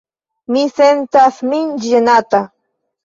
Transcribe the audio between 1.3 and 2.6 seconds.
min ĝenata.